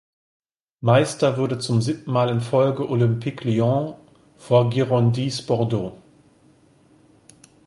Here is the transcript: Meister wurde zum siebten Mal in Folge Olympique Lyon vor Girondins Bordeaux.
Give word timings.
Meister 0.79 1.37
wurde 1.37 1.59
zum 1.59 1.79
siebten 1.79 2.11
Mal 2.11 2.29
in 2.29 2.41
Folge 2.41 2.89
Olympique 2.89 3.43
Lyon 3.43 3.95
vor 4.35 4.67
Girondins 4.71 5.43
Bordeaux. 5.43 5.93